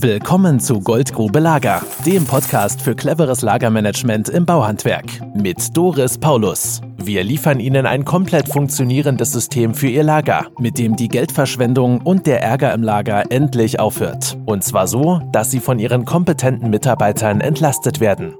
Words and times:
Willkommen 0.00 0.60
zu 0.60 0.78
Goldgrube 0.78 1.40
Lager, 1.40 1.82
dem 2.06 2.24
Podcast 2.24 2.80
für 2.80 2.94
cleveres 2.94 3.42
Lagermanagement 3.42 4.28
im 4.28 4.46
Bauhandwerk 4.46 5.06
mit 5.34 5.76
Doris 5.76 6.16
Paulus. 6.16 6.80
Wir 6.98 7.24
liefern 7.24 7.58
Ihnen 7.58 7.84
ein 7.84 8.04
komplett 8.04 8.48
funktionierendes 8.48 9.32
System 9.32 9.74
für 9.74 9.88
Ihr 9.88 10.04
Lager, 10.04 10.46
mit 10.60 10.78
dem 10.78 10.94
die 10.94 11.08
Geldverschwendung 11.08 12.00
und 12.02 12.28
der 12.28 12.40
Ärger 12.40 12.72
im 12.74 12.84
Lager 12.84 13.32
endlich 13.32 13.80
aufhört. 13.80 14.38
Und 14.46 14.62
zwar 14.62 14.86
so, 14.86 15.20
dass 15.32 15.50
Sie 15.50 15.58
von 15.58 15.80
Ihren 15.80 16.04
kompetenten 16.04 16.70
Mitarbeitern 16.70 17.40
entlastet 17.40 17.98
werden. 17.98 18.36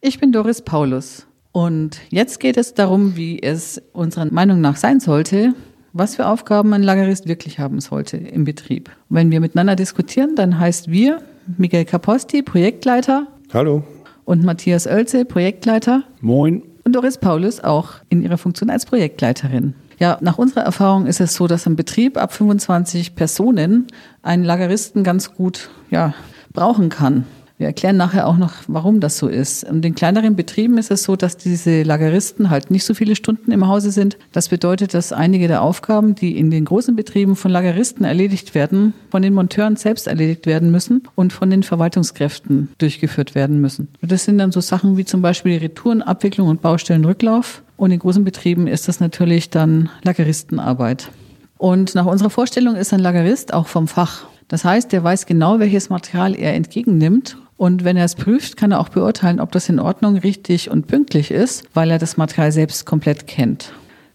Ich 0.00 0.20
bin 0.20 0.30
Doris 0.30 0.62
Paulus 0.62 1.26
und 1.50 1.98
jetzt 2.08 2.38
geht 2.38 2.56
es 2.56 2.74
darum, 2.74 3.16
wie 3.16 3.42
es 3.42 3.82
unserer 3.92 4.26
Meinung 4.26 4.60
nach 4.60 4.76
sein 4.76 5.00
sollte, 5.00 5.54
was 5.98 6.14
für 6.14 6.26
Aufgaben 6.26 6.72
ein 6.72 6.82
Lagerist 6.82 7.26
wirklich 7.26 7.58
haben 7.58 7.80
sollte 7.80 8.16
im 8.16 8.44
Betrieb. 8.44 8.88
Und 9.10 9.16
wenn 9.16 9.30
wir 9.30 9.40
miteinander 9.40 9.76
diskutieren, 9.76 10.36
dann 10.36 10.58
heißt 10.58 10.90
wir 10.90 11.20
Miguel 11.56 11.84
Caposti, 11.84 12.42
Projektleiter. 12.42 13.26
Hallo. 13.52 13.82
Und 14.24 14.44
Matthias 14.44 14.86
Oelze, 14.86 15.24
Projektleiter. 15.24 16.04
Moin. 16.20 16.62
Und 16.84 16.94
Doris 16.94 17.18
Paulus 17.18 17.60
auch 17.60 17.94
in 18.08 18.22
ihrer 18.22 18.38
Funktion 18.38 18.70
als 18.70 18.86
Projektleiterin. 18.86 19.74
Ja, 19.98 20.18
nach 20.20 20.38
unserer 20.38 20.62
Erfahrung 20.62 21.06
ist 21.06 21.20
es 21.20 21.34
so, 21.34 21.48
dass 21.48 21.66
ein 21.66 21.74
Betrieb 21.74 22.16
ab 22.16 22.32
25 22.32 23.16
Personen 23.16 23.88
einen 24.22 24.44
Lageristen 24.44 25.02
ganz 25.02 25.34
gut 25.34 25.70
ja, 25.90 26.14
brauchen 26.52 26.88
kann. 26.90 27.24
Wir 27.58 27.66
erklären 27.66 27.96
nachher 27.96 28.28
auch 28.28 28.36
noch, 28.36 28.52
warum 28.68 29.00
das 29.00 29.18
so 29.18 29.26
ist. 29.26 29.64
In 29.64 29.82
den 29.82 29.96
kleineren 29.96 30.36
Betrieben 30.36 30.78
ist 30.78 30.92
es 30.92 31.02
so, 31.02 31.16
dass 31.16 31.36
diese 31.36 31.82
Lageristen 31.82 32.50
halt 32.50 32.70
nicht 32.70 32.84
so 32.84 32.94
viele 32.94 33.16
Stunden 33.16 33.50
im 33.50 33.66
Hause 33.66 33.90
sind. 33.90 34.16
Das 34.30 34.48
bedeutet, 34.48 34.94
dass 34.94 35.12
einige 35.12 35.48
der 35.48 35.62
Aufgaben, 35.62 36.14
die 36.14 36.38
in 36.38 36.52
den 36.52 36.64
großen 36.64 36.94
Betrieben 36.94 37.34
von 37.34 37.50
Lageristen 37.50 38.04
erledigt 38.04 38.54
werden, 38.54 38.94
von 39.10 39.22
den 39.22 39.34
Monteuren 39.34 39.74
selbst 39.74 40.06
erledigt 40.06 40.46
werden 40.46 40.70
müssen 40.70 41.02
und 41.16 41.32
von 41.32 41.50
den 41.50 41.64
Verwaltungskräften 41.64 42.68
durchgeführt 42.78 43.34
werden 43.34 43.60
müssen. 43.60 43.88
Das 44.02 44.24
sind 44.24 44.38
dann 44.38 44.52
so 44.52 44.60
Sachen 44.60 44.96
wie 44.96 45.04
zum 45.04 45.20
Beispiel 45.20 45.58
die 45.58 45.64
Retourenabwicklung 45.64 46.46
und 46.46 46.62
Baustellenrücklauf. 46.62 47.64
Und 47.76 47.90
in 47.90 47.98
großen 47.98 48.22
Betrieben 48.22 48.68
ist 48.68 48.86
das 48.86 49.00
natürlich 49.00 49.50
dann 49.50 49.90
Lageristenarbeit. 50.04 51.10
Und 51.56 51.96
nach 51.96 52.06
unserer 52.06 52.30
Vorstellung 52.30 52.76
ist 52.76 52.94
ein 52.94 53.00
Lagerist 53.00 53.52
auch 53.52 53.66
vom 53.66 53.88
Fach. 53.88 54.26
Das 54.46 54.64
heißt, 54.64 54.92
der 54.92 55.02
weiß 55.02 55.26
genau, 55.26 55.58
welches 55.58 55.90
Material 55.90 56.36
er 56.36 56.54
entgegennimmt 56.54 57.36
und 57.58 57.84
wenn 57.84 57.96
er 57.96 58.04
es 58.04 58.14
prüft, 58.14 58.56
kann 58.56 58.70
er 58.70 58.80
auch 58.80 58.88
beurteilen, 58.88 59.40
ob 59.40 59.50
das 59.50 59.68
in 59.68 59.80
Ordnung, 59.80 60.16
richtig 60.16 60.70
und 60.70 60.86
pünktlich 60.86 61.32
ist, 61.32 61.64
weil 61.74 61.90
er 61.90 61.98
das 61.98 62.16
Material 62.16 62.52
selbst 62.52 62.86
komplett 62.86 63.26
kennt. 63.26 63.72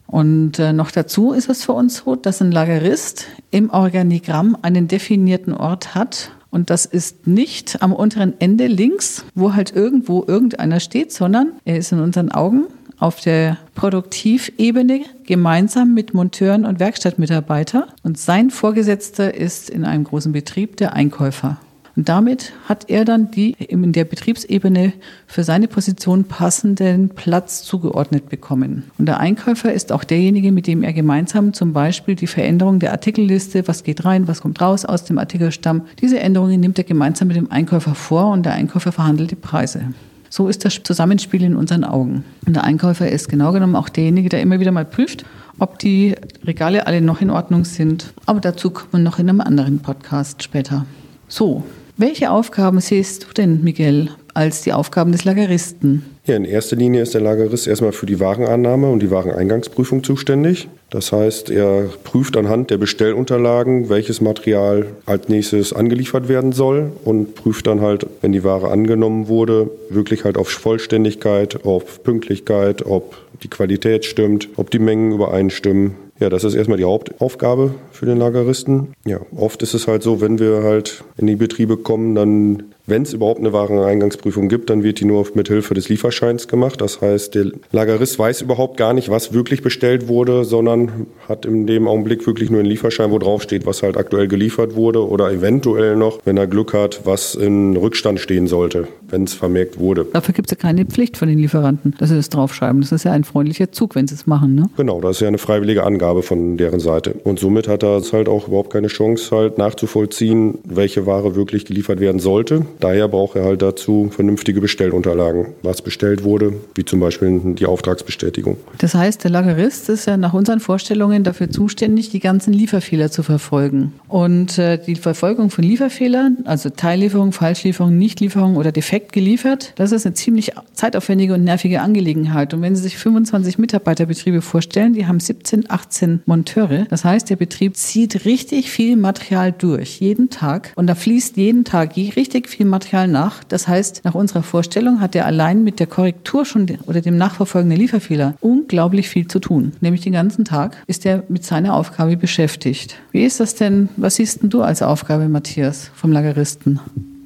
Und 0.08 0.60
äh, 0.60 0.72
noch 0.72 0.92
dazu 0.92 1.34
ist 1.34 1.50
es 1.50 1.66
für 1.66 1.74
uns 1.74 1.98
so, 1.98 2.16
dass 2.16 2.42
ein 2.42 2.54
Lagerist 2.54 3.28
im 3.52 3.70
Organigramm 3.70 4.58
einen 4.62 4.88
definierten 4.88 5.54
Ort 5.54 5.94
hat. 5.94 6.32
Und 6.52 6.70
das 6.70 6.86
ist 6.86 7.28
nicht 7.28 7.82
am 7.82 7.92
unteren 7.92 8.34
Ende 8.40 8.68
links, 8.68 9.26
wo 9.36 9.54
halt 9.54 9.76
irgendwo 9.76 10.24
irgendeiner 10.26 10.80
steht, 10.80 11.12
sondern 11.12 11.52
er 11.66 11.78
ist 11.78 11.92
in 11.92 12.00
unseren 12.00 12.32
Augen 12.32 12.68
auf 12.98 13.20
der 13.20 13.58
Produktivebene 13.76 15.02
gemeinsam 15.26 15.94
mit 15.94 16.14
Monteuren 16.14 16.64
und 16.64 16.80
Werkstattmitarbeiter. 16.80 17.88
Und 18.04 18.18
sein 18.18 18.52
Vorgesetzter 18.52 19.34
ist 19.34 19.70
in 19.70 19.84
einem 19.84 20.06
großen 20.06 20.32
Betrieb 20.32 20.78
der 20.78 20.94
Einkäufer. 20.94 21.58
Und 21.96 22.10
damit 22.10 22.54
hat 22.68 22.90
er 22.90 23.06
dann 23.06 23.30
die 23.30 23.52
in 23.52 23.92
der 23.92 24.06
Betriebsebene 24.06 24.94
für 25.28 25.44
seine 25.44 25.68
Position 25.68 26.24
passenden 26.24 27.10
Platz 27.10 27.64
zugeordnet 27.64 28.30
bekommen. 28.30 28.86
Und 28.98 29.06
der 29.06 29.20
Einkäufer 29.20 29.72
ist 29.72 29.92
auch 29.92 30.04
derjenige, 30.04 30.52
mit 30.52 30.66
dem 30.66 30.82
er 30.82 30.94
gemeinsam 30.94 31.54
zum 31.54 31.72
Beispiel 31.72 32.16
die 32.16 32.28
Veränderung 32.28 32.80
der 32.80 32.94
Artikelliste, 32.94 33.68
was 33.68 33.84
geht 33.84 34.06
rein, 34.06 34.28
was 34.28 34.42
kommt 34.42 34.60
raus 34.60 34.86
aus 34.86 35.04
dem 35.04 35.20
Artikelstamm, 35.20 35.84
diese 36.02 36.20
Änderungen 36.20 36.60
nimmt 36.60 36.80
er 36.80 36.84
gemeinsam 36.84 37.28
mit 37.28 37.38
dem 37.38 37.52
Einkäufer 37.52 37.94
vor 37.94 38.32
und 38.32 38.44
der 38.44 38.54
Einkäufer 38.54 38.92
verhandelt 38.92 39.30
die 39.30 39.36
Preise. 39.36 39.94
So 40.32 40.48
ist 40.48 40.66
das 40.66 40.82
Zusammenspiel 40.82 41.44
in 41.44 41.56
unseren 41.56 41.84
Augen. 41.84 42.24
Und 42.48 42.56
der 42.56 42.64
Einkäufer 42.64 43.08
ist 43.08 43.30
genau 43.30 43.52
genommen 43.52 43.76
auch 43.76 43.90
derjenige, 43.90 44.30
der 44.30 44.42
immer 44.42 44.60
wieder 44.60 44.72
mal 44.72 44.84
prüft, 44.84 45.26
ob 45.60 45.78
die 45.78 46.16
Regale 46.44 46.88
alle 46.88 47.02
noch 47.02 47.22
in 47.22 47.30
Ordnung 47.30 47.66
sind. 47.66 48.14
Aber 48.26 48.40
dazu 48.40 48.72
kommen 48.72 48.94
wir 48.94 49.00
noch 49.00 49.20
in 49.20 49.30
einem 49.30 49.42
anderen 49.42 49.78
Podcast 49.78 50.42
später. 50.42 50.88
So, 51.28 51.64
welche 51.98 52.32
Aufgaben 52.32 52.80
siehst 52.80 53.24
du 53.24 53.34
denn, 53.34 53.64
Miguel, 53.64 54.10
als 54.34 54.62
die 54.62 54.74
Aufgaben 54.74 55.12
des 55.12 55.26
Lageristen? 55.26 56.04
Ja, 56.26 56.36
in 56.36 56.46
erster 56.46 56.76
Linie 56.76 57.02
ist 57.02 57.14
der 57.14 57.22
Lagerist 57.22 57.68
erstmal 57.68 57.92
für 57.92 58.06
die 58.06 58.20
Warenannahme 58.20 58.90
und 58.90 59.02
die 59.02 59.12
Wareneingangsprüfung 59.12 60.04
zuständig. 60.04 60.70
Das 60.90 61.12
heißt, 61.12 61.50
er 61.50 61.90
prüft 62.04 62.38
anhand 62.38 62.72
der 62.72 62.78
Bestellunterlagen, 62.78 63.90
welches 63.90 64.22
Material 64.22 64.86
als 65.06 65.28
nächstes 65.28 65.74
angeliefert 65.74 66.30
werden 66.30 66.52
soll 66.52 66.92
und 67.04 67.36
prüft 67.36 67.68
dann 67.68 67.82
halt, 67.82 68.08
wenn 68.22 68.32
die 68.32 68.44
Ware 68.44 68.72
angenommen 68.72 69.28
wurde, 69.28 69.70
wirklich 69.90 70.24
halt 70.24 70.38
auf 70.38 70.50
Vollständigkeit, 70.50 71.66
auf 71.66 72.04
Pünktlichkeit, 72.04 72.86
ob 72.86 73.18
die 73.44 73.50
Qualität 73.50 74.06
stimmt, 74.06 74.50
ob 74.56 74.72
die 74.72 74.80
Mengen 74.80 75.12
übereinstimmen. 75.12 75.96
Ja, 76.24 76.30
das 76.30 76.46
ist 76.46 76.56
erstmal 76.56 76.78
die 76.78 76.86
Hauptaufgabe 76.86 77.76
für 77.92 78.06
den 78.06 78.18
Lageristen. 78.18 78.94
Ja, 79.06 79.20
oft 79.36 79.62
ist 79.62 79.74
es 79.74 79.90
halt 79.90 80.04
so, 80.04 80.22
wenn 80.22 80.40
wir 80.40 80.64
halt 80.64 81.04
in 81.18 81.28
die 81.28 81.36
Betriebe 81.36 81.76
kommen, 81.76 82.16
dann 82.16 82.73
wenn 82.86 83.04
es 83.04 83.14
überhaupt 83.14 83.40
eine 83.40 83.54
Wareneingangsprüfung 83.54 84.50
gibt, 84.50 84.70
dann 84.70 84.84
wird 84.84 85.00
die 85.00 85.06
nur 85.06 85.26
mit 85.36 85.48
Hilfe 85.48 85.74
des 85.74 85.88
Lieferscheins 85.88 86.48
gemacht. 86.48 86.82
Das 86.82 87.00
heißt, 87.02 87.34
der 87.36 87.52
Lagerist 87.72 88.20
weiß 88.20 88.42
überhaupt 88.42 88.76
gar 88.78 88.94
nicht, 88.94 89.10
was 89.10 89.34
wirklich 89.34 89.62
bestellt 89.62 90.08
wurde, 90.10 90.44
sondern 90.44 91.08
hat 91.30 91.46
in 91.46 91.66
dem 91.66 91.88
Augenblick 91.88 92.28
wirklich 92.28 92.50
nur 92.50 92.60
einen 92.60 92.70
Lieferschein, 92.70 93.12
wo 93.12 93.20
drauf 93.20 93.42
steht, 93.42 93.66
was 93.66 93.84
halt 93.84 93.96
aktuell 93.96 94.28
geliefert 94.28 94.76
wurde 94.76 95.08
oder 95.08 95.32
eventuell 95.32 95.96
noch, 95.96 96.20
wenn 96.26 96.36
er 96.36 96.48
Glück 96.48 96.74
hat, 96.74 97.02
was 97.06 97.36
in 97.36 97.78
Rückstand 97.78 98.20
stehen 98.20 98.48
sollte, 98.48 98.88
wenn 99.08 99.24
es 99.24 99.34
vermerkt 99.34 99.80
wurde. 99.80 100.06
Dafür 100.12 100.34
gibt 100.34 100.52
es 100.52 100.58
ja 100.58 100.62
keine 100.62 100.86
Pflicht 100.86 101.16
von 101.16 101.30
den 101.30 101.40
Lieferanten, 101.40 101.96
dass 102.00 102.10
sie 102.10 102.16
das 102.16 102.28
draufschreiben. 102.30 102.82
Das 102.82 102.92
ist 102.92 103.06
ja 103.06 103.14
ein 103.14 103.24
freundlicher 103.24 103.72
Zug, 103.72 103.96
wenn 103.96 104.08
sie 104.08 104.16
es 104.16 104.28
machen, 104.28 104.56
ne? 104.56 104.70
Genau, 104.76 105.00
das 105.00 105.18
ist 105.18 105.22
ja 105.22 105.30
eine 105.30 105.38
freiwillige 105.38 105.84
Angabe 105.84 106.22
von 106.22 106.58
deren 106.58 106.82
Seite. 106.82 107.16
Und 107.24 107.40
somit 107.40 107.70
hat 107.70 107.84
er 107.84 108.02
halt 108.12 108.28
auch 108.28 108.50
überhaupt 108.50 108.72
keine 108.72 108.88
Chance, 108.88 109.34
halt 109.34 109.58
nachzuvollziehen, 109.58 110.60
welche 110.66 111.06
Ware 111.06 111.36
wirklich 111.36 111.64
geliefert 111.64 112.02
werden 112.02 112.20
sollte. 112.20 112.66
Daher 112.80 113.08
braucht 113.08 113.36
er 113.36 113.46
halt 113.46 113.62
dazu 113.62 114.10
vernünftige 114.12 114.62
Bestellunterlagen, 114.62 115.48
was 115.62 115.82
bestellt 115.82 116.24
wurde, 116.24 116.54
wie 116.76 116.86
zum 116.86 117.00
Beispiel 117.00 117.40
die 117.56 117.66
Auftragsbestätigung. 117.66 118.58
Das 118.78 118.94
heißt, 118.94 119.24
der 119.24 119.32
Lagerist 119.32 119.90
ist 119.90 120.06
ja 120.06 120.18
nach 120.18 120.34
unseren 120.34 120.60
Vorstellungen 120.60 121.24
dafür 121.24 121.50
zuständig, 121.50 122.10
die 122.10 122.20
ganzen 122.20 122.54
Lieferfehler 122.54 123.12
zu 123.12 123.24
verfolgen. 123.24 123.94
Und 124.08 124.58
äh, 124.58 124.78
die 124.78 124.96
Verfolgung 124.96 125.50
von 125.50 125.64
Lieferfehlern, 125.64 126.40
also 126.46 126.70
Teillieferung, 126.70 127.32
Falschlieferung, 127.32 127.98
Nichtlieferung 127.98 128.56
oder 128.56 128.72
defekt 128.72 129.12
geliefert, 129.12 129.74
das 129.76 129.92
ist 129.92 130.06
eine 130.06 130.16
ziemlich 130.16 130.52
zeitaufwendige 130.74 131.34
und 131.34 131.44
nervige 131.44 131.82
Angelegenheit. 131.82 132.54
Und 132.54 132.62
wenn 132.62 132.76
Sie 132.76 132.84
sich 132.84 132.98
25 132.98 133.58
Mitarbeiterbetriebe 133.58 134.42
vorstellen, 134.42 134.94
die 134.94 135.08
haben 135.08 135.20
17, 135.20 135.70
18 135.70 136.24
Monteure. 136.26 136.86
Das 136.90 137.06
heißt, 137.06 137.30
der 137.30 137.36
Betrieb 137.36 137.78
zieht 137.78 138.26
richtig 138.26 138.72
viel 138.72 138.96
Material 138.96 139.52
durch, 139.52 140.00
jeden 140.00 140.30
Tag. 140.30 140.74
Und 140.76 140.88
da 140.88 140.96
fließt 140.96 141.38
jeden 141.38 141.64
Tag 141.64 141.96
richtig 141.96 142.50
viel 142.50 142.63
Material 142.66 143.08
nach. 143.08 143.44
Das 143.44 143.68
heißt, 143.68 144.02
nach 144.04 144.16
unserer 144.16 144.44
Vorstellung 144.44 145.02
hat 145.02 145.16
er 145.16 145.26
allein 145.26 145.64
mit 145.64 145.80
der 145.80 145.88
Korrektur 145.88 146.46
schon 146.46 146.64
oder 146.86 147.02
dem 147.02 147.18
Nachverfolgen 147.18 147.70
der 147.70 147.78
Lieferfehler 147.78 148.36
unglaublich 148.42 149.10
viel 149.10 149.28
zu 149.28 149.40
tun. 149.40 149.74
Nämlich 149.82 150.02
den 150.02 150.14
ganzen 150.14 150.46
Tag 150.46 150.78
ist 150.88 151.06
er 151.06 151.24
mit 151.28 151.44
seiner 151.44 151.76
Aufgabe 151.76 152.18
beschäftigt. 152.18 152.96
Wie 153.12 153.24
ist 153.24 153.40
das 153.40 153.56
denn? 153.56 153.90
Was 153.98 154.16
siehst 154.16 154.40
du 154.44 154.62
als 154.62 154.82
Aufgabe, 154.82 155.28
Matthias, 155.28 155.92
vom 155.94 156.12
Lageristen? 156.12 156.80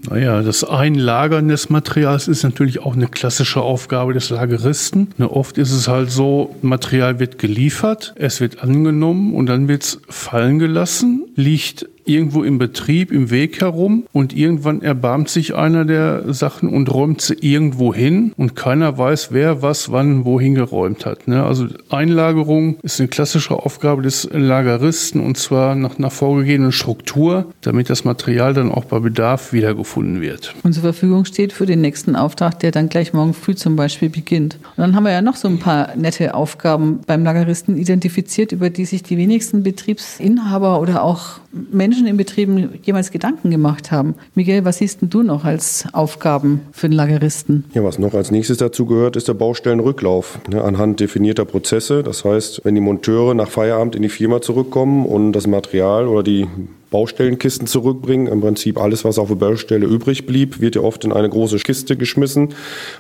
Naja, 0.10 0.42
das 0.42 0.64
Einlagern 0.64 1.50
des 1.50 1.70
Materials 1.70 2.28
ist 2.28 2.44
natürlich 2.44 2.80
auch 2.80 2.96
eine 2.96 3.08
klassische 3.08 3.62
Aufgabe 3.62 4.14
des 4.14 4.30
Lageristen. 4.30 5.10
Ne, 5.18 5.30
oft 5.30 5.58
ist 5.58 5.72
es 5.72 5.88
halt 5.88 6.12
so, 6.12 6.56
Material 6.62 7.20
wird 7.20 7.40
geliefert, 7.40 8.14
es 8.16 8.40
wird 8.40 8.64
angenommen 8.64 9.34
und 9.34 9.48
dann 9.48 9.68
wird 9.68 9.84
es 9.84 10.02
fallen 10.08 10.60
gelassen, 10.60 11.26
liegt 11.36 11.90
irgendwo 12.08 12.44
im 12.44 12.58
Betrieb, 12.58 13.12
im 13.12 13.30
Weg 13.30 13.62
herum 13.62 14.06
und 14.12 14.36
irgendwann 14.36 14.82
erbarmt 14.82 15.30
sich 15.30 15.56
einer 15.56 15.86
der 15.86 16.34
Sachen 16.34 16.70
und 16.70 16.94
räumt 16.94 17.22
sie 17.22 17.36
irgendwo 17.42 17.94
hin 17.94 18.34
und 18.38 18.56
keiner 18.56 18.98
weiß, 18.98 19.30
wer 19.32 19.62
was 19.62 19.92
wann 19.92 20.26
wohin 20.26 20.56
geräumt 20.56 21.06
hat. 21.06 21.28
Ne? 21.28 21.44
Also 21.44 21.68
Einlagerung 21.90 22.78
ist 22.84 23.00
eine 23.00 23.10
klassische 23.10 23.56
Aufgabe 23.56 24.02
des 24.02 24.30
Lageristen 24.32 25.22
und 25.22 25.38
zwar 25.38 25.76
nach 25.76 25.98
einer 25.98 26.10
vorgegebenen 26.10 26.72
Struktur, 26.72 27.46
damit 27.62 27.90
das 27.90 28.04
Material 28.04 28.54
dann 28.54 28.72
auch 28.72 28.86
bei 28.86 29.00
Bedarf 29.00 29.54
wiedergefunden 29.54 30.22
wird. 30.22 30.54
Und 30.64 30.74
zur 30.74 30.84
Verfügung 30.84 31.26
steht 31.26 31.54
für 31.54 31.66
den 31.66 31.82
nächsten 31.82 32.16
Auftrag, 32.16 32.60
der 32.60 32.72
dann 32.72 32.90
gleich 32.90 33.14
morgen 33.14 33.34
früh 33.34 33.56
zum 33.56 33.76
Beispiel 33.76 34.10
beginnt. 34.10 34.56
Und 34.76 34.78
dann 34.78 34.96
haben 34.96 35.04
wir 35.04 35.12
ja 35.12 35.22
noch 35.22 35.36
so 35.36 35.48
ein 35.48 35.60
paar 35.60 35.96
nette 35.96 36.34
Aufgaben 36.34 37.00
beim 37.06 37.24
Lageristen 37.24 37.78
identifiziert, 37.78 38.52
über 38.52 38.70
die 38.70 38.86
sich 38.86 39.04
die 39.04 39.18
wenigsten 39.18 39.64
Betriebsinhaber 39.64 40.80
oder 40.82 41.04
auch 41.04 41.40
Menschen 41.72 41.97
in 42.06 42.18
Betrieben 42.18 42.70
jemals 42.84 43.12
Gedanken 43.12 43.50
gemacht 43.50 43.92
haben. 43.92 44.16
Miguel, 44.36 44.66
was 44.66 44.78
siehst 44.78 45.00
du 45.02 45.24
noch 45.24 45.46
als 45.46 45.86
Aufgaben 45.94 46.62
für 46.72 46.90
den 46.90 46.96
Lageristen? 46.96 47.64
Ja, 47.74 47.84
was 47.84 47.98
noch 47.98 48.14
als 48.14 48.32
nächstes 48.32 48.58
dazu 48.58 48.86
gehört, 48.86 49.16
ist 49.16 49.28
der 49.28 49.34
Baustellenrücklauf. 49.34 50.40
Ne, 50.50 50.64
anhand 50.64 51.00
definierter 51.00 51.46
Prozesse. 51.46 52.04
Das 52.04 52.26
heißt, 52.26 52.62
wenn 52.64 52.76
die 52.76 52.82
Monteure 52.82 53.34
nach 53.34 53.50
Feierabend 53.50 53.96
in 53.96 54.02
die 54.02 54.10
Firma 54.10 54.42
zurückkommen 54.42 55.06
und 55.06 55.32
das 55.32 55.48
Material 55.48 56.08
oder 56.08 56.24
die 56.24 56.48
Baustellenkisten 56.90 57.68
zurückbringen. 57.68 58.28
Im 58.28 58.42
Prinzip 58.42 58.80
alles, 58.80 59.04
was 59.04 59.20
auf 59.20 59.28
der 59.28 59.36
Baustelle 59.36 59.86
übrig 59.86 60.26
blieb, 60.26 60.62
wird 60.62 60.76
ja 60.76 60.82
oft 60.82 61.04
in 61.06 61.12
eine 61.12 61.30
große 61.30 61.58
Kiste 61.58 61.98
geschmissen. 61.98 62.50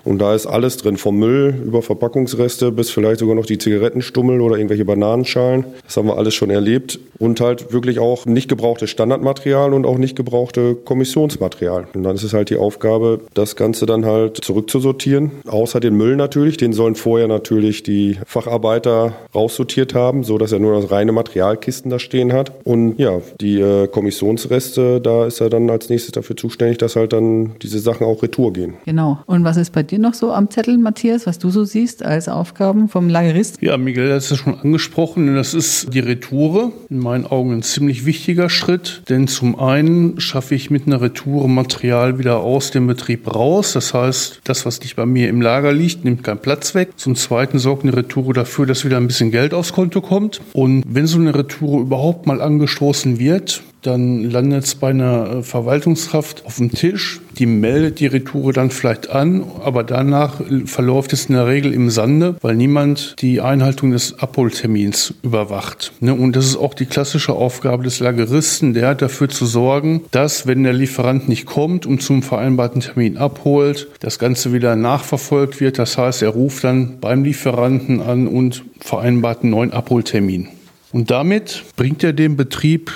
Und 0.03 0.19
da 0.19 0.35
ist 0.35 0.45
alles 0.45 0.77
drin, 0.77 0.97
vom 0.97 1.17
Müll 1.17 1.55
über 1.65 1.81
Verpackungsreste 1.81 2.71
bis 2.71 2.89
vielleicht 2.89 3.19
sogar 3.19 3.35
noch 3.35 3.45
die 3.45 3.57
Zigarettenstummel 3.57 4.41
oder 4.41 4.57
irgendwelche 4.57 4.85
Bananenschalen. 4.85 5.65
Das 5.83 5.97
haben 5.97 6.07
wir 6.07 6.17
alles 6.17 6.33
schon 6.33 6.49
erlebt. 6.49 6.99
Und 7.19 7.41
halt 7.41 7.73
wirklich 7.73 7.97
auch 7.99 8.25
nicht 8.25 8.47
gebrauchte 8.47 8.85
Standardmaterial 8.85 9.73
und 9.73 9.85
auch 9.85 9.97
nicht 9.97 10.15
gebrauchte 10.15 10.75
Kommissionsmaterial. 10.75 11.87
Und 11.93 12.03
dann 12.03 12.15
ist 12.15 12.23
es 12.23 12.33
halt 12.33 12.51
die 12.51 12.57
Aufgabe, 12.57 13.21
das 13.33 13.55
Ganze 13.55 13.87
dann 13.87 14.05
halt 14.05 14.37
zurückzusortieren. 14.43 15.31
Außer 15.47 15.79
den 15.79 15.95
Müll 15.95 16.15
natürlich, 16.15 16.57
den 16.57 16.73
sollen 16.73 16.93
vorher 16.95 17.27
natürlich 17.27 17.81
die 17.81 18.17
Facharbeiter 18.25 19.13
raussortiert 19.33 19.95
haben, 19.95 20.23
so 20.23 20.37
dass 20.37 20.51
er 20.51 20.59
nur 20.59 20.79
das 20.79 20.91
reine 20.91 21.11
Materialkisten 21.11 21.89
da 21.89 21.97
stehen 21.97 22.33
hat. 22.33 22.51
Und 22.63 22.99
ja, 22.99 23.19
die 23.41 23.59
äh, 23.83 23.87
Kommissionsreste, 23.87 25.01
da 25.01 25.25
ist 25.25 25.41
er 25.41 25.49
dann 25.49 25.69
als 25.69 25.89
nächstes 25.89 26.11
dafür 26.11 26.35
zuständig, 26.35 26.77
dass 26.77 26.95
halt 26.95 27.13
dann 27.13 27.55
diese 27.61 27.79
Sachen 27.79 28.05
auch 28.05 28.23
retour 28.23 28.53
gehen. 28.53 28.75
Genau. 28.85 29.19
Und 29.25 29.43
was 29.43 29.57
ist 29.57 29.71
bei 29.71 29.83
dir 29.83 29.99
noch 29.99 30.13
so 30.13 30.31
am 30.31 30.49
Zettel, 30.49 30.77
Matthias, 30.77 31.25
was 31.25 31.39
du 31.39 31.49
so 31.49 31.63
siehst 31.63 32.03
als 32.03 32.29
Aufgaben 32.29 32.89
vom 32.89 33.09
Lagerist? 33.09 33.61
Ja, 33.61 33.77
Miguel 33.77 34.11
hat 34.11 34.19
es 34.19 34.37
schon 34.37 34.59
angesprochen. 34.59 35.35
Das 35.35 35.53
ist 35.53 35.93
die 35.93 35.99
Retoure. 35.99 36.71
In 36.89 36.99
meinen 36.99 37.25
Augen 37.25 37.53
ein 37.53 37.63
ziemlich 37.63 38.05
wichtiger 38.05 38.49
Schritt, 38.49 39.03
denn 39.09 39.27
zum 39.27 39.59
einen 39.59 40.19
schaffe 40.19 40.55
ich 40.55 40.69
mit 40.69 40.87
einer 40.87 41.01
Retoure 41.01 41.49
Material 41.49 42.19
wieder 42.19 42.39
aus 42.39 42.71
dem 42.71 42.87
Betrieb 42.87 43.33
raus. 43.33 43.73
Das 43.73 43.93
heißt, 43.93 44.41
das, 44.43 44.65
was 44.65 44.79
nicht 44.81 44.95
bei 44.95 45.05
mir 45.05 45.29
im 45.29 45.41
Lager 45.41 45.73
liegt, 45.73 46.05
nimmt 46.05 46.23
keinen 46.23 46.39
Platz 46.39 46.75
weg. 46.75 46.91
Zum 46.95 47.15
zweiten 47.15 47.59
sorgt 47.59 47.83
eine 47.83 47.95
Retoure 47.95 48.33
dafür, 48.33 48.65
dass 48.65 48.85
wieder 48.85 48.97
ein 48.97 49.07
bisschen 49.07 49.31
Geld 49.31 49.53
aufs 49.53 49.73
Konto 49.73 50.01
kommt. 50.01 50.41
Und 50.53 50.83
wenn 50.87 51.07
so 51.07 51.19
eine 51.19 51.33
Retoure 51.35 51.81
überhaupt 51.81 52.27
mal 52.27 52.41
angestoßen 52.41 53.19
wird, 53.19 53.63
dann 53.81 54.29
landet 54.29 54.65
es 54.65 54.75
bei 54.75 54.89
einer 54.89 55.37
äh, 55.37 55.43
Verwaltungskraft 55.43 56.45
auf 56.45 56.57
dem 56.57 56.71
Tisch. 56.71 57.21
Die 57.37 57.45
meldet 57.45 57.99
die 57.99 58.07
Retoure 58.07 58.51
dann 58.51 58.71
vielleicht 58.71 59.09
an, 59.09 59.45
aber 59.63 59.83
danach 59.83 60.41
verläuft 60.65 61.13
es 61.13 61.27
in 61.27 61.35
der 61.35 61.47
Regel 61.47 61.71
im 61.73 61.89
Sande, 61.89 62.35
weil 62.41 62.55
niemand 62.55 63.15
die 63.21 63.41
Einhaltung 63.41 63.91
des 63.91 64.19
Abholtermins 64.19 65.13
überwacht. 65.21 65.93
Ne, 65.99 66.13
und 66.13 66.35
das 66.35 66.45
ist 66.45 66.57
auch 66.57 66.73
die 66.73 66.87
klassische 66.87 67.33
Aufgabe 67.33 67.83
des 67.83 67.99
Lageristen, 67.99 68.73
der 68.73 68.89
hat 68.89 69.01
dafür 69.01 69.29
zu 69.29 69.45
sorgen, 69.45 70.01
dass, 70.11 70.47
wenn 70.47 70.63
der 70.63 70.73
Lieferant 70.73 71.29
nicht 71.29 71.45
kommt 71.45 71.85
und 71.85 72.01
zum 72.01 72.23
vereinbarten 72.23 72.81
Termin 72.81 73.17
abholt, 73.17 73.87
das 73.99 74.17
Ganze 74.17 74.51
wieder 74.51 74.75
nachverfolgt 74.75 75.59
wird. 75.59 75.77
Das 75.77 75.97
heißt, 75.97 76.23
er 76.23 76.29
ruft 76.29 76.63
dann 76.63 76.99
beim 76.99 77.23
Lieferanten 77.23 78.01
an 78.01 78.27
und 78.27 78.63
vereinbart 78.79 79.43
einen 79.43 79.51
neuen 79.51 79.71
Abholtermin. 79.71 80.47
Und 80.91 81.11
damit 81.11 81.63
bringt 81.75 82.03
er 82.03 82.13
dem 82.13 82.37
Betrieb 82.37 82.91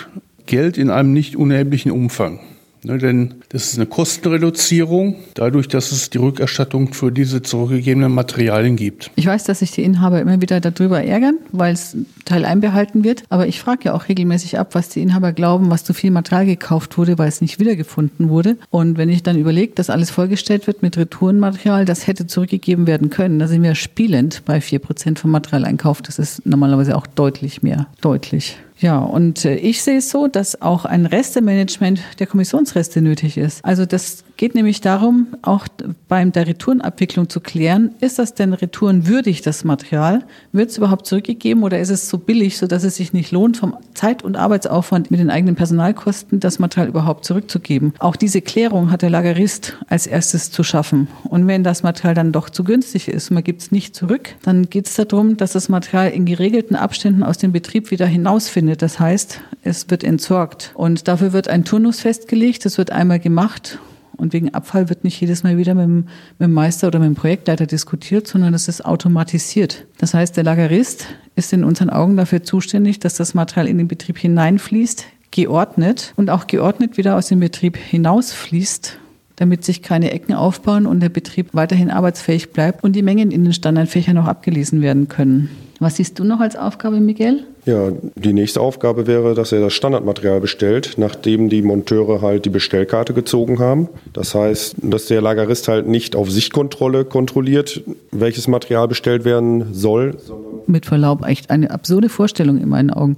Geld 0.45 0.77
in 0.77 0.89
einem 0.89 1.13
nicht 1.13 1.35
unerheblichen 1.35 1.91
Umfang. 1.91 2.39
Ne, 2.83 2.97
denn 2.97 3.35
das 3.49 3.65
ist 3.65 3.75
eine 3.75 3.85
Kostenreduzierung, 3.85 5.15
dadurch, 5.35 5.67
dass 5.67 5.91
es 5.91 6.09
die 6.09 6.17
Rückerstattung 6.17 6.93
für 6.93 7.11
diese 7.11 7.43
zurückgegebenen 7.43 8.11
Materialien 8.11 8.75
gibt. 8.75 9.11
Ich 9.15 9.27
weiß, 9.27 9.43
dass 9.43 9.59
sich 9.59 9.69
die 9.71 9.83
Inhaber 9.83 10.19
immer 10.19 10.41
wieder 10.41 10.59
darüber 10.59 11.03
ärgern, 11.03 11.37
weil 11.51 11.73
es 11.73 11.95
Teil 12.25 12.43
einbehalten 12.43 13.03
wird. 13.03 13.23
Aber 13.29 13.45
ich 13.45 13.59
frage 13.59 13.85
ja 13.85 13.93
auch 13.93 14.07
regelmäßig 14.07 14.57
ab, 14.57 14.73
was 14.73 14.89
die 14.89 15.01
Inhaber 15.01 15.31
glauben, 15.31 15.69
was 15.69 15.83
zu 15.83 15.93
viel 15.93 16.09
Material 16.09 16.47
gekauft 16.47 16.97
wurde, 16.97 17.19
weil 17.19 17.27
es 17.27 17.39
nicht 17.39 17.59
wiedergefunden 17.59 18.29
wurde. 18.29 18.57
Und 18.71 18.97
wenn 18.97 19.09
ich 19.09 19.21
dann 19.21 19.37
überlege, 19.37 19.73
dass 19.75 19.91
alles 19.91 20.09
vollgestellt 20.09 20.65
wird 20.65 20.81
mit 20.81 20.97
Retourenmaterial, 20.97 21.85
das 21.85 22.07
hätte 22.07 22.25
zurückgegeben 22.25 22.87
werden 22.87 23.11
können, 23.11 23.37
da 23.37 23.47
sind 23.47 23.61
wir 23.61 23.75
spielend 23.75 24.41
bei 24.45 24.57
4% 24.57 25.19
vom 25.19 25.29
Materialeinkauf. 25.29 26.01
Das 26.01 26.17
ist 26.17 26.47
normalerweise 26.47 26.97
auch 26.97 27.05
deutlich 27.05 27.61
mehr. 27.61 27.85
Deutlich. 28.01 28.57
Ja, 28.81 28.97
und 28.97 29.45
äh, 29.45 29.55
ich 29.55 29.83
sehe 29.83 29.99
es 29.99 30.09
so, 30.09 30.27
dass 30.27 30.61
auch 30.61 30.85
ein 30.85 31.05
Restemanagement 31.05 32.01
der 32.19 32.25
Kommissionsreste 32.25 33.01
nötig 33.01 33.37
ist. 33.37 33.63
Also 33.63 33.85
das 33.85 34.23
geht 34.41 34.55
nämlich 34.55 34.81
darum, 34.81 35.27
auch 35.43 35.67
beim 36.07 36.31
der 36.31 36.47
Retourenabwicklung 36.47 37.29
zu 37.29 37.41
klären, 37.41 37.93
ist 37.99 38.17
das 38.17 38.33
denn 38.33 38.53
retourenwürdig, 38.53 39.43
das 39.43 39.63
Material? 39.63 40.23
Wird 40.51 40.71
es 40.71 40.79
überhaupt 40.79 41.05
zurückgegeben 41.05 41.61
oder 41.61 41.77
ist 41.77 41.91
es 41.91 42.09
so 42.09 42.17
billig, 42.17 42.57
sodass 42.57 42.83
es 42.83 42.95
sich 42.95 43.13
nicht 43.13 43.31
lohnt, 43.31 43.57
vom 43.57 43.77
Zeit- 43.93 44.23
und 44.23 44.37
Arbeitsaufwand 44.37 45.11
mit 45.11 45.19
den 45.19 45.29
eigenen 45.29 45.53
Personalkosten 45.53 46.39
das 46.39 46.57
Material 46.57 46.89
überhaupt 46.89 47.23
zurückzugeben? 47.23 47.93
Auch 47.99 48.15
diese 48.15 48.41
Klärung 48.41 48.89
hat 48.89 49.03
der 49.03 49.11
Lagerist 49.11 49.77
als 49.89 50.07
erstes 50.07 50.49
zu 50.49 50.63
schaffen. 50.63 51.07
Und 51.25 51.45
wenn 51.45 51.63
das 51.63 51.83
Material 51.83 52.15
dann 52.15 52.31
doch 52.31 52.49
zu 52.49 52.63
günstig 52.63 53.09
ist 53.09 53.29
und 53.29 53.35
man 53.35 53.43
gibt 53.43 53.61
es 53.61 53.71
nicht 53.71 53.95
zurück, 53.95 54.29
dann 54.41 54.71
geht 54.71 54.87
es 54.87 54.95
darum, 54.95 55.37
dass 55.37 55.51
das 55.51 55.69
Material 55.69 56.09
in 56.09 56.25
geregelten 56.25 56.75
Abständen 56.75 57.21
aus 57.21 57.37
dem 57.37 57.51
Betrieb 57.51 57.91
wieder 57.91 58.07
hinausfindet. 58.07 58.81
Das 58.81 58.99
heißt, 58.99 59.39
es 59.61 59.91
wird 59.91 60.03
entsorgt. 60.03 60.71
Und 60.73 61.07
dafür 61.07 61.31
wird 61.31 61.47
ein 61.47 61.63
Turnus 61.63 61.99
festgelegt. 61.99 62.65
Das 62.65 62.79
wird 62.79 62.91
einmal 62.91 63.19
gemacht 63.19 63.77
und 64.21 64.33
wegen 64.33 64.53
Abfall 64.53 64.89
wird 64.89 65.03
nicht 65.03 65.19
jedes 65.19 65.43
Mal 65.43 65.57
wieder 65.57 65.73
mit 65.73 65.83
dem, 65.83 65.95
mit 66.39 66.47
dem 66.47 66.53
Meister 66.53 66.87
oder 66.87 66.99
mit 66.99 67.07
dem 67.07 67.15
Projektleiter 67.15 67.65
diskutiert, 67.65 68.27
sondern 68.27 68.53
es 68.53 68.67
ist 68.67 68.85
automatisiert. 68.85 69.85
Das 69.97 70.13
heißt, 70.13 70.37
der 70.37 70.43
Lagerist 70.43 71.07
ist 71.35 71.51
in 71.51 71.63
unseren 71.63 71.89
Augen 71.89 72.15
dafür 72.15 72.43
zuständig, 72.43 72.99
dass 72.99 73.15
das 73.15 73.33
Material 73.33 73.67
in 73.67 73.77
den 73.77 73.87
Betrieb 73.87 74.17
hineinfließt, 74.17 75.05
geordnet 75.31 76.13
und 76.15 76.29
auch 76.29 76.47
geordnet 76.47 76.97
wieder 76.97 77.15
aus 77.15 77.27
dem 77.27 77.39
Betrieb 77.39 77.77
hinausfließt 77.77 78.97
damit 79.37 79.65
sich 79.65 79.81
keine 79.81 80.11
Ecken 80.11 80.35
aufbauen 80.35 80.85
und 80.85 80.99
der 80.99 81.09
Betrieb 81.09 81.47
weiterhin 81.53 81.89
arbeitsfähig 81.89 82.51
bleibt 82.51 82.83
und 82.83 82.95
die 82.95 83.01
Mengen 83.01 83.31
in 83.31 83.43
den 83.43 83.53
Standardfächern 83.53 84.13
noch 84.13 84.27
abgelesen 84.27 84.83
werden 84.83 85.07
können. 85.07 85.49
Was 85.79 85.95
siehst 85.95 86.19
du 86.19 86.23
noch 86.23 86.41
als 86.41 86.55
Aufgabe, 86.55 86.99
Miguel? 86.99 87.47
Ja, 87.65 87.91
die 88.15 88.33
nächste 88.33 88.59
Aufgabe 88.59 89.05
wäre, 89.05 89.35
dass 89.35 89.51
er 89.51 89.61
das 89.61 89.73
Standardmaterial 89.73 90.41
bestellt, 90.41 90.93
nachdem 90.97 91.49
die 91.49 91.61
Monteure 91.61 92.21
halt 92.21 92.45
die 92.45 92.49
Bestellkarte 92.49 93.13
gezogen 93.13 93.59
haben. 93.59 93.87
Das 94.13 94.33
heißt, 94.33 94.77
dass 94.81 95.05
der 95.05 95.21
Lagerist 95.21 95.67
halt 95.67 95.87
nicht 95.87 96.15
auf 96.15 96.31
Sichtkontrolle 96.31 97.05
kontrolliert, 97.05 97.83
welches 98.11 98.47
Material 98.47 98.87
bestellt 98.87 99.25
werden 99.25 99.73
soll. 99.73 100.17
Mit 100.65 100.85
Verlaub, 100.87 101.25
echt 101.25 101.51
eine 101.51 101.69
absurde 101.69 102.09
Vorstellung 102.09 102.57
in 102.57 102.69
meinen 102.69 102.89
Augen. 102.89 103.17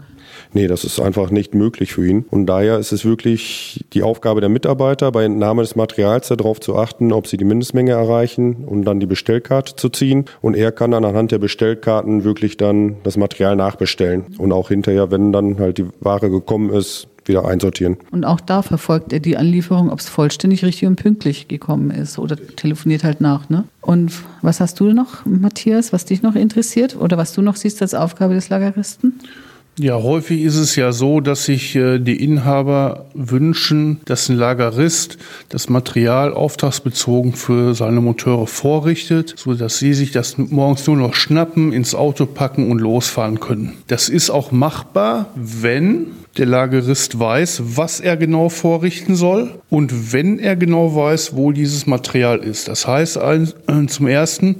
Nee, 0.53 0.67
das 0.67 0.83
ist 0.83 0.99
einfach 0.99 1.31
nicht 1.31 1.55
möglich 1.55 1.93
für 1.93 2.07
ihn. 2.07 2.25
Und 2.29 2.45
daher 2.45 2.77
ist 2.77 2.91
es 2.91 3.05
wirklich 3.05 3.83
die 3.93 4.03
Aufgabe 4.03 4.39
der 4.39 4.49
Mitarbeiter, 4.49 5.11
bei 5.11 5.25
Entnahme 5.25 5.63
des 5.63 5.75
Materials 5.75 6.27
darauf 6.27 6.59
zu 6.59 6.77
achten, 6.77 7.11
ob 7.11 7.27
sie 7.27 7.37
die 7.37 7.45
Mindestmenge 7.45 7.91
erreichen 7.91 8.63
und 8.65 8.85
dann 8.85 8.99
die 8.99 9.07
Bestellkarte 9.07 9.75
zu 9.75 9.89
ziehen. 9.89 10.25
Und 10.41 10.55
er 10.55 10.71
kann 10.71 10.91
dann 10.91 11.05
anhand 11.05 11.31
der 11.31 11.39
Bestellkarten 11.39 12.23
wirklich 12.23 12.57
dann 12.57 12.97
das 13.03 13.17
Material 13.17 13.55
nachbestellen. 13.55 14.25
Und 14.37 14.51
auch 14.51 14.69
hinterher, 14.69 15.09
wenn 15.09 15.33
dann 15.33 15.57
halt 15.57 15.79
die 15.79 15.87
Ware 15.99 16.29
gekommen 16.29 16.69
ist, 16.71 17.07
wieder 17.25 17.45
einsortieren. 17.45 17.97
Und 18.11 18.25
auch 18.25 18.41
da 18.41 18.61
verfolgt 18.61 19.13
er 19.13 19.19
die 19.19 19.37
Anlieferung, 19.37 19.89
ob 19.89 19.99
es 19.99 20.09
vollständig, 20.09 20.63
richtig 20.65 20.87
und 20.87 20.97
pünktlich 20.97 21.47
gekommen 21.47 21.89
ist 21.89 22.19
oder 22.19 22.35
telefoniert 22.35 23.03
halt 23.03 23.21
nach. 23.21 23.49
Ne? 23.49 23.63
Und 23.81 24.11
was 24.41 24.59
hast 24.59 24.79
du 24.79 24.91
noch, 24.91 25.25
Matthias, 25.25 25.93
was 25.93 26.05
dich 26.05 26.21
noch 26.21 26.35
interessiert 26.35 26.95
oder 26.99 27.17
was 27.17 27.33
du 27.33 27.41
noch 27.41 27.55
siehst 27.55 27.81
als 27.81 27.93
Aufgabe 27.93 28.33
des 28.33 28.49
Lageristen? 28.49 29.19
Ja, 29.79 29.95
häufig 29.95 30.43
ist 30.43 30.57
es 30.57 30.75
ja 30.75 30.91
so, 30.91 31.19
dass 31.19 31.45
sich 31.45 31.75
äh, 31.75 31.97
die 31.97 32.23
Inhaber 32.23 33.05
wünschen, 33.15 34.01
dass 34.05 34.29
ein 34.29 34.37
Lagerist 34.37 35.17
das 35.49 35.67
Material 35.67 36.31
auftragsbezogen 36.31 37.33
für 37.33 37.73
seine 37.73 37.99
Monteure 37.99 38.45
vorrichtet, 38.45 39.33
so 39.35 39.55
dass 39.55 39.79
sie 39.79 39.95
sich 39.95 40.11
das 40.11 40.37
morgens 40.37 40.85
nur 40.85 40.97
noch 40.97 41.15
schnappen, 41.15 41.73
ins 41.73 41.95
Auto 41.95 42.27
packen 42.27 42.69
und 42.69 42.81
losfahren 42.81 43.39
können. 43.39 43.73
Das 43.87 44.09
ist 44.09 44.29
auch 44.29 44.51
machbar, 44.51 45.31
wenn 45.35 46.05
der 46.37 46.45
Lagerist 46.45 47.19
weiß, 47.19 47.63
was 47.75 47.99
er 47.99 48.15
genau 48.15 48.49
vorrichten 48.49 49.15
soll 49.15 49.55
und 49.71 50.13
wenn 50.13 50.37
er 50.37 50.55
genau 50.55 50.95
weiß, 50.95 51.35
wo 51.35 51.51
dieses 51.51 51.87
Material 51.87 52.39
ist. 52.39 52.67
Das 52.67 52.85
heißt, 52.85 53.17
äh, 53.17 53.87
zum 53.87 54.07
ersten 54.07 54.57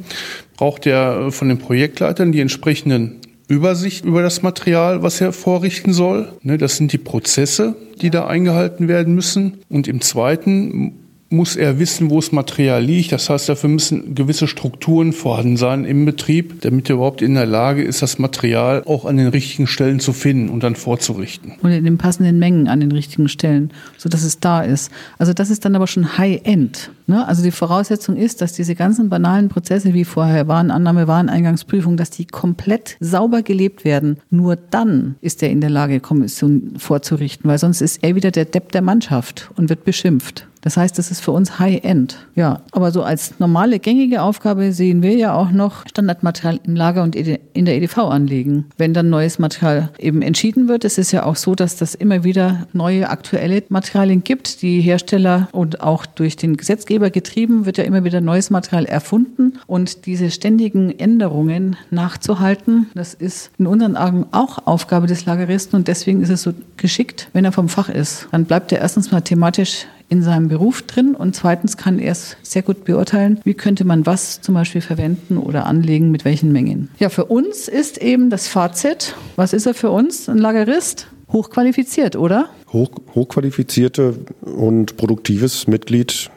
braucht 0.58 0.88
er 0.88 1.32
von 1.32 1.50
den 1.50 1.60
Projektleitern 1.60 2.32
die 2.32 2.41
entsprechenden 2.41 3.20
Übersicht 3.48 4.06
über 4.06 4.22
das 4.22 4.42
Material, 4.42 5.04
was 5.04 5.20
er 5.22 5.34
vorrichten 5.34 5.94
soll. 5.94 6.34
Ne, 6.42 6.58
das 6.58 6.78
sind 6.78 6.94
die 6.94 6.98
Prozesse, 6.98 7.76
die 8.02 8.10
da 8.10 8.28
eingehalten 8.28 8.88
werden 8.88 9.14
müssen. 9.16 9.60
Und 9.70 9.88
im 9.88 10.02
zweiten 10.02 11.03
muss 11.34 11.56
er 11.56 11.80
wissen, 11.80 12.10
wo 12.12 12.18
das 12.18 12.32
Material 12.32 12.84
liegt. 12.84 13.12
Das 13.12 13.30
heißt, 13.30 13.50
dafür 13.50 13.70
müssen 13.70 14.16
gewisse 14.16 14.48
Strukturen 14.48 15.13
vorhanden 15.13 15.58
sein 15.58 15.84
im 15.84 16.06
Betrieb, 16.06 16.62
damit 16.62 16.90
er 16.90 16.96
überhaupt 16.96 17.22
in 17.22 17.34
der 17.34 17.48
Lage 17.48 17.84
ist, 17.84 18.02
das 18.02 18.20
Material 18.20 18.84
auch 18.86 19.06
an 19.06 19.18
den 19.18 19.28
richtigen 19.28 19.66
Stellen 19.66 20.00
zu 20.00 20.13
finden 20.13 20.50
und 20.50 20.63
dann 20.63 20.75
vorzurichten. 20.75 21.54
Und 21.62 21.72
in 21.72 21.84
den 21.84 21.98
passenden 21.98 22.38
Mengen 22.38 22.68
an 22.68 22.80
den 22.80 22.92
richtigen 22.92 23.28
Stellen, 23.28 23.72
sodass 23.98 24.24
es 24.24 24.40
da 24.40 24.62
ist. 24.62 24.92
Also 25.18 25.34
das 25.34 25.50
ist 25.50 25.66
dann 25.66 25.75
aber 25.75 25.88
schon 25.88 26.18
High-End. 26.18 26.92
Ne? 27.08 27.28
Also 27.28 27.42
die 27.42 27.52
Voraussetzung 27.52 28.16
ist, 28.16 28.42
dass 28.42 28.54
diese 28.54 28.75
ganzen 28.75 29.10
banalen 29.10 29.50
Prozesse 29.50 29.94
wie 29.94 30.06
vorher 30.06 30.48
Warenannahme, 30.48 31.08
Wareneingangsprüfung, 31.08 31.98
dass 31.98 32.12
die 32.12 32.25
komplett 32.25 32.96
sauber 33.00 33.42
gelebt 33.42 33.86
werden. 33.86 34.18
Nur 34.30 34.56
dann 34.56 35.16
ist 35.22 35.42
er 35.42 35.50
in 35.50 35.62
der 35.62 35.72
Lage, 35.72 36.00
Kommission 36.00 36.74
vorzurichten, 36.78 37.50
weil 37.50 37.58
sonst 37.58 37.82
ist 37.82 38.04
er 38.04 38.16
wieder 38.16 38.30
der 38.30 38.46
Depp 38.46 38.72
der 38.72 38.84
Mannschaft 38.84 39.50
und 39.56 39.70
wird 39.70 39.84
beschimpft. 39.84 40.48
Das 40.63 40.77
heißt, 40.77 40.98
das 40.98 41.12
ist 41.12 41.20
für 41.20 41.32
uns 41.32 41.60
High-End. 41.60 42.17
Ja, 42.36 42.62
aber 42.72 42.91
so 42.91 43.03
als 43.03 43.39
normale 43.39 43.79
gängige 43.79 44.22
Aufgabe 44.22 44.72
sehen 44.72 45.03
wir 45.03 45.15
ja 45.15 45.36
auch 45.36 45.51
noch 45.51 45.88
Standardmaterial 45.88 46.60
im 46.63 46.75
Lager 46.75 47.03
und 47.03 47.15
in 47.15 47.65
der 47.65 47.75
EDV 47.75 47.98
anlegen. 47.98 48.65
Wenn 48.77 48.93
dann 48.93 49.10
neues 49.10 49.39
Material 49.39 49.89
eben 50.00 50.22
entschieden 50.22 50.67
wird, 50.67 50.86
es 50.86 50.98
ist 50.98 51.12
ja 51.12 51.25
auch 51.25 51.36
so, 51.36 51.53
dass 51.53 51.75
das 51.75 51.96
immer 51.96 52.24
wieder 52.24 52.65
neue 52.72 53.10
aktuelle 53.10 53.63
Materialien 53.70 54.24
gibt. 54.24 54.62
Die 54.62 54.82
Hersteller 54.82 55.50
und 55.51 55.82
auch 55.82 56.05
durch 56.05 56.38
den 56.38 56.55
Gesetzgeber 56.55 57.10
getrieben 57.10 57.65
wird 57.65 57.77
ja 57.77 57.84
immer 57.84 58.03
wieder 58.03 58.22
neues 58.22 58.50
Material 58.50 58.86
erfunden 58.86 59.60
und 59.67 60.05
diese 60.05 60.32
ständigen 60.32 60.98
Änderungen 60.98 61.75
nachzuhalten, 61.91 62.88
das 62.96 63.13
ist 63.13 63.51
in 63.58 63.67
unseren 63.67 63.98
Augen 63.98 64.25
auch 64.32 64.65
Aufgabe 64.65 65.08
des 65.08 65.25
Lageristen 65.25 65.77
und 65.77 65.88
deswegen 65.88 66.22
ist 66.22 66.29
es 66.29 66.43
so 66.43 66.53
geschickt, 66.77 67.29
wenn 67.34 67.46
er 67.46 67.51
vom 67.51 67.70
Fach 67.70 67.89
ist. 67.89 68.27
Dann 68.32 68.46
bleibt 68.46 68.72
er 68.72 68.79
erstens 68.79 69.12
mal 69.12 69.22
thematisch 69.22 69.86
in 70.13 70.22
seinem 70.22 70.48
Beruf 70.48 70.84
drin 70.84 71.15
und 71.15 71.36
zweitens 71.36 71.75
kann 71.75 71.98
er 71.98 72.12
es 72.12 72.38
sehr 72.43 72.62
gut 72.62 72.86
beurteilen, 72.86 73.39
wie 73.43 73.55
könnte 73.55 73.84
man 73.84 74.05
was 74.05 74.41
zum 74.41 74.53
Beispiel 74.53 74.79
verwenden 74.79 75.38
oder 75.38 75.65
anlegen, 75.65 76.12
mit 76.12 76.24
welchen 76.24 76.51
Mengen. 76.51 76.89
Ja, 77.00 77.10
für 77.10 77.25
uns 77.25 77.67
ist 77.67 77.98
eben 77.98 78.29
das 78.29 78.48
Fazit, 78.48 79.15
was 79.36 79.53
ist 79.53 79.65
er 79.65 79.74
für 79.74 79.89
uns, 79.89 80.29
ein 80.29 80.38
Lagerist? 80.38 81.08
Hochqualifiziert, 81.32 82.15
oder? 82.15 82.50
Hoch, 82.72 82.91
hochqualifizierte 83.15 84.13
und 84.41 84.98
produktives 84.98 85.65
Mitglied 85.67 86.29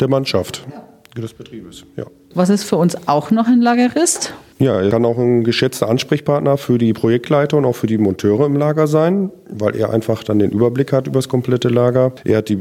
der 0.00 0.08
Mannschaft, 0.08 0.64
des 1.14 1.34
Betriebes, 1.34 1.84
ja. 1.96 2.06
Was 2.34 2.48
ist 2.48 2.64
für 2.64 2.76
uns 2.76 3.08
auch 3.08 3.30
noch 3.30 3.48
ein 3.48 3.60
Lagerist? 3.60 4.32
Ja, 4.60 4.80
er 4.80 4.90
kann 4.90 5.04
auch 5.04 5.18
ein 5.18 5.42
geschätzter 5.42 5.88
Ansprechpartner 5.88 6.58
für 6.58 6.78
die 6.78 6.92
Projektleiter 6.92 7.56
und 7.56 7.64
auch 7.64 7.74
für 7.74 7.86
die 7.86 7.98
Monteure 7.98 8.46
im 8.46 8.56
Lager 8.56 8.86
sein, 8.86 9.30
weil 9.48 9.74
er 9.74 9.90
einfach 9.90 10.22
dann 10.22 10.38
den 10.38 10.50
Überblick 10.50 10.92
hat 10.92 11.06
über 11.06 11.18
das 11.18 11.28
komplette 11.28 11.68
Lager. 11.68 12.12
Er 12.24 12.38
hat 12.38 12.48
die 12.50 12.58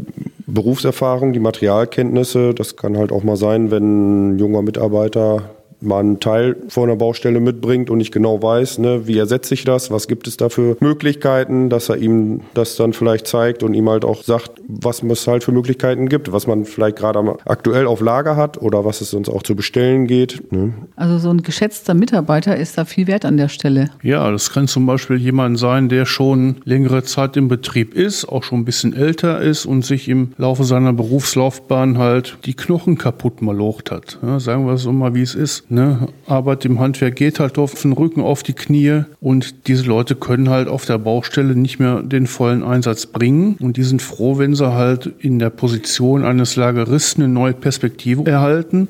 Berufserfahrung, 0.53 1.34
die 1.34 1.39
Materialkenntnisse. 1.39 2.53
Das 2.53 2.75
kann 2.75 2.98
halt 2.98 3.12
auch 3.12 3.24
mal 3.24 3.38
sein, 3.38 3.72
wenn 3.72 4.34
ein 4.34 4.39
junger 4.39 4.62
Mitarbeiter 4.62 5.50
mal 5.81 6.00
einen 6.00 6.19
Teil 6.19 6.57
vor 6.67 6.83
einer 6.83 6.95
Baustelle 6.95 7.39
mitbringt 7.39 7.89
und 7.89 8.00
nicht 8.00 8.12
genau 8.12 8.41
weiß, 8.41 8.79
ne, 8.79 9.07
wie 9.07 9.17
ersetze 9.17 9.53
ich 9.53 9.63
das, 9.63 9.91
was 9.91 10.07
gibt 10.07 10.27
es 10.27 10.38
da 10.38 10.50
für 10.50 10.77
Möglichkeiten, 10.79 11.69
dass 11.69 11.89
er 11.89 11.98
ihm 11.98 12.41
das 12.53 12.75
dann 12.75 12.93
vielleicht 12.93 13.27
zeigt 13.27 13.63
und 13.63 13.74
ihm 13.74 13.89
halt 13.89 14.05
auch 14.05 14.24
sagt, 14.24 14.51
was 14.67 15.03
es 15.03 15.27
halt 15.27 15.43
für 15.43 15.51
Möglichkeiten 15.51 16.09
gibt, 16.09 16.31
was 16.31 16.48
man 16.48 16.65
vielleicht 16.65 16.98
gerade 16.98 17.38
aktuell 17.45 17.88
auf 17.88 18.01
Lager 18.01 18.36
hat 18.36 18.62
oder 18.62 18.86
was 18.86 19.01
es 19.01 19.13
uns 19.13 19.29
auch 19.29 19.43
zu 19.43 19.55
bestellen 19.55 20.07
geht. 20.07 20.51
Ne. 20.51 20.74
Also 20.95 21.17
so 21.17 21.29
ein 21.29 21.43
geschätzter 21.43 21.93
Mitarbeiter 21.93 22.57
ist 22.57 22.77
da 22.77 22.86
viel 22.86 23.07
wert 23.07 23.25
an 23.25 23.38
der 23.38 23.50
Stelle. 23.50 23.89
Ja, 24.01 24.29
das 24.31 24.51
kann 24.51 24.67
zum 24.67 24.86
Beispiel 24.86 25.17
jemand 25.17 25.59
sein, 25.59 25.89
der 25.89 26.05
schon 26.05 26.57
längere 26.65 27.03
Zeit 27.03 27.38
im 27.38 27.48
Betrieb 27.48 27.93
ist, 27.93 28.25
auch 28.25 28.43
schon 28.43 28.59
ein 28.59 28.65
bisschen 28.65 28.93
älter 28.93 29.41
ist 29.41 29.65
und 29.65 29.86
sich 29.86 30.07
im 30.07 30.33
Laufe 30.38 30.63
seiner 30.63 30.93
Berufslaufbahn 30.93 31.98
halt 31.98 32.38
die 32.45 32.53
Knochen 32.53 32.98
kaputt 32.98 33.41
malocht 33.41 33.91
hat. 33.91 34.19
Ja, 34.21 34.39
sagen 34.39 34.65
wir 34.65 34.74
es 34.74 34.83
so 34.83 34.91
mal, 34.91 35.15
wie 35.15 35.21
es 35.21 35.36
ist. 35.36 35.68
Ne? 35.71 36.07
Arbeit 36.25 36.65
im 36.65 36.79
Handwerk 36.79 37.15
geht 37.15 37.39
halt 37.39 37.59
auf 37.59 37.79
den 37.79 37.93
Rücken, 37.93 38.21
auf 38.21 38.41
die 38.41 38.53
Knie 38.53 39.03
und 39.21 39.67
diese 39.67 39.83
Leute 39.83 40.15
können 40.15 40.49
halt 40.49 40.67
auf 40.67 40.85
der 40.85 40.97
Baustelle 40.97 41.55
nicht 41.55 41.79
mehr 41.79 42.01
den 42.01 42.25
vollen 42.25 42.63
Einsatz 42.63 43.05
bringen 43.05 43.55
und 43.59 43.77
die 43.77 43.83
sind 43.83 44.01
froh, 44.01 44.39
wenn 44.39 44.55
sie 44.55 44.73
halt 44.73 45.05
in 45.19 45.38
der 45.38 45.51
Position 45.51 46.25
eines 46.25 46.55
Lageristen 46.55 47.23
eine 47.23 47.31
neue 47.31 47.53
Perspektive 47.53 48.25
erhalten 48.25 48.89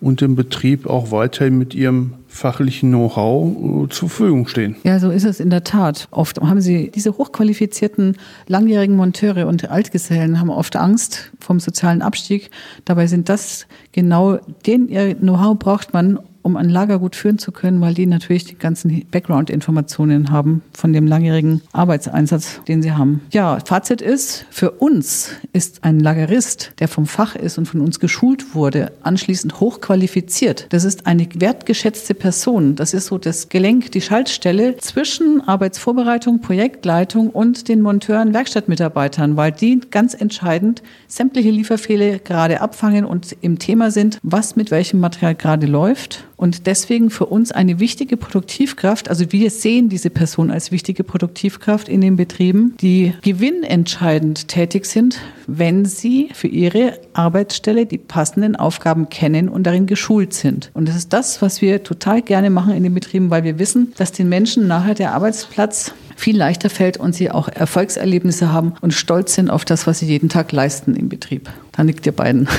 und 0.00 0.20
den 0.20 0.36
Betrieb 0.36 0.86
auch 0.86 1.10
weiterhin 1.10 1.58
mit 1.58 1.74
ihrem 1.74 2.14
fachlichen 2.30 2.90
Know-how 2.90 3.86
äh, 3.86 3.88
zur 3.88 4.08
Verfügung 4.08 4.46
stehen. 4.46 4.76
Ja, 4.84 4.98
so 4.98 5.10
ist 5.10 5.24
es 5.24 5.40
in 5.40 5.50
der 5.50 5.64
Tat. 5.64 6.08
Oft 6.10 6.40
haben 6.40 6.60
sie 6.60 6.90
diese 6.90 7.18
hochqualifizierten 7.18 8.16
langjährigen 8.46 8.96
Monteure 8.96 9.46
und 9.46 9.68
Altgesellen 9.70 10.40
haben 10.40 10.48
oft 10.48 10.76
Angst 10.76 11.32
vom 11.40 11.60
sozialen 11.60 12.02
Abstieg. 12.02 12.50
Dabei 12.84 13.08
sind 13.08 13.28
das 13.28 13.66
genau 13.92 14.38
den 14.66 14.88
ihr 14.88 15.14
Know-how 15.16 15.58
braucht 15.58 15.92
man, 15.92 16.20
um 16.42 16.56
ein 16.56 16.68
Lager 16.68 16.98
gut 16.98 17.16
führen 17.16 17.38
zu 17.38 17.52
können, 17.52 17.80
weil 17.80 17.94
die 17.94 18.06
natürlich 18.06 18.44
die 18.44 18.58
ganzen 18.58 19.06
Background-Informationen 19.10 20.30
haben 20.30 20.62
von 20.72 20.92
dem 20.92 21.06
langjährigen 21.06 21.60
Arbeitseinsatz, 21.72 22.60
den 22.68 22.82
sie 22.82 22.92
haben. 22.92 23.22
Ja, 23.32 23.58
Fazit 23.64 24.00
ist, 24.00 24.46
für 24.50 24.70
uns 24.72 25.30
ist 25.52 25.84
ein 25.84 26.00
Lagerist, 26.00 26.72
der 26.78 26.88
vom 26.88 27.06
Fach 27.06 27.36
ist 27.36 27.58
und 27.58 27.66
von 27.66 27.80
uns 27.80 28.00
geschult 28.00 28.54
wurde, 28.54 28.92
anschließend 29.02 29.60
hochqualifiziert. 29.60 30.66
Das 30.70 30.84
ist 30.84 31.06
eine 31.06 31.28
wertgeschätzte 31.34 32.14
Person. 32.14 32.76
Das 32.76 32.94
ist 32.94 33.06
so 33.06 33.18
das 33.18 33.48
Gelenk, 33.48 33.92
die 33.92 34.00
Schaltstelle 34.00 34.76
zwischen 34.78 35.46
Arbeitsvorbereitung, 35.46 36.40
Projektleitung 36.40 37.30
und 37.30 37.68
den 37.68 37.82
Monteuren, 37.82 38.34
Werkstattmitarbeitern, 38.34 39.36
weil 39.36 39.52
die 39.52 39.80
ganz 39.90 40.14
entscheidend 40.14 40.82
sämtliche 41.06 41.50
Lieferfehler 41.50 42.18
gerade 42.18 42.60
abfangen 42.60 43.04
und 43.04 43.36
im 43.40 43.58
Thema 43.58 43.90
sind, 43.90 44.18
was 44.22 44.56
mit 44.56 44.70
welchem 44.70 45.00
Material 45.00 45.34
gerade 45.34 45.66
läuft 45.66 46.24
und 46.40 46.66
deswegen 46.66 47.10
für 47.10 47.26
uns 47.26 47.52
eine 47.52 47.80
wichtige 47.80 48.16
Produktivkraft. 48.16 49.10
Also 49.10 49.30
wir 49.30 49.50
sehen 49.50 49.90
diese 49.90 50.08
Person 50.08 50.50
als 50.50 50.72
wichtige 50.72 51.04
Produktivkraft 51.04 51.86
in 51.86 52.00
den 52.00 52.16
Betrieben, 52.16 52.74
die 52.80 53.12
gewinnentscheidend 53.20 54.48
tätig 54.48 54.86
sind, 54.86 55.18
wenn 55.46 55.84
sie 55.84 56.30
für 56.32 56.48
ihre 56.48 56.98
Arbeitsstelle 57.12 57.84
die 57.84 57.98
passenden 57.98 58.56
Aufgaben 58.56 59.10
kennen 59.10 59.50
und 59.50 59.64
darin 59.64 59.84
geschult 59.84 60.32
sind. 60.32 60.70
Und 60.72 60.88
das 60.88 60.96
ist 60.96 61.12
das, 61.12 61.42
was 61.42 61.60
wir 61.60 61.82
total 61.82 62.22
gerne 62.22 62.48
machen 62.48 62.72
in 62.72 62.84
den 62.84 62.94
Betrieben, 62.94 63.28
weil 63.28 63.44
wir 63.44 63.58
wissen, 63.58 63.92
dass 63.98 64.12
den 64.12 64.30
Menschen 64.30 64.66
nachher 64.66 64.94
der 64.94 65.12
Arbeitsplatz 65.12 65.92
viel 66.16 66.38
leichter 66.38 66.70
fällt 66.70 66.96
und 66.96 67.14
sie 67.14 67.30
auch 67.30 67.48
Erfolgserlebnisse 67.48 68.50
haben 68.50 68.72
und 68.80 68.94
stolz 68.94 69.34
sind 69.34 69.50
auf 69.50 69.66
das, 69.66 69.86
was 69.86 69.98
sie 69.98 70.06
jeden 70.06 70.30
Tag 70.30 70.52
leisten 70.52 70.96
im 70.96 71.10
Betrieb. 71.10 71.50
Da 71.72 71.84
nickt 71.84 72.06
ihr 72.06 72.12
beiden. 72.12 72.48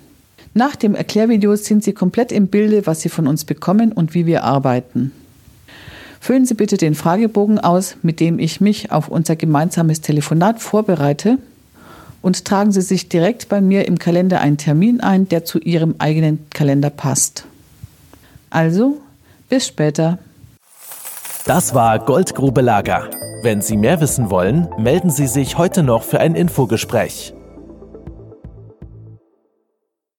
Nach 0.55 0.77
dem 0.77 0.95
Erklärvideo 0.95 1.57
sind 1.57 1.85
Sie 1.85 1.93
komplett 1.93 2.33
im 2.33 2.47
Bilde, 2.47 2.87
was 2.87 3.03
Sie 3.03 3.11
von 3.11 3.27
uns 3.27 3.45
bekommen 3.45 3.93
und 3.93 4.15
wie 4.15 4.25
wir 4.25 4.45
arbeiten. 4.45 5.13
Füllen 6.19 6.47
Sie 6.47 6.55
bitte 6.55 6.79
den 6.79 6.95
Fragebogen 6.95 7.59
aus, 7.59 7.99
mit 8.01 8.19
dem 8.19 8.39
ich 8.39 8.63
mich 8.63 8.91
auf 8.91 9.09
unser 9.09 9.37
gemeinsames 9.37 10.01
Telefonat 10.01 10.63
vorbereite 10.63 11.37
und 12.23 12.47
tragen 12.47 12.73
Sie 12.73 12.81
sich 12.81 13.11
direkt 13.11 13.51
bei 13.51 13.61
mir 13.61 13.87
im 13.87 13.99
Kalender 13.99 14.41
einen 14.41 14.57
Termin 14.57 15.03
ein, 15.03 15.29
der 15.29 15.45
zu 15.45 15.59
Ihrem 15.59 15.97
eigenen 15.99 16.47
Kalender 16.49 16.89
passt. 16.89 17.45
Also, 18.55 18.99
bis 19.49 19.67
später. 19.67 20.21
Das 21.45 21.75
war 21.75 21.99
Goldgrube 21.99 22.61
Lager. 22.61 23.11
Wenn 23.43 23.61
Sie 23.61 23.77
mehr 23.77 24.01
wissen 24.01 24.31
wollen, 24.31 24.69
melden 24.79 25.11
Sie 25.11 25.27
sich 25.27 25.59
heute 25.59 25.83
noch 25.83 26.05
für 26.05 26.21
ein 26.21 26.37
Infogespräch. 26.37 27.34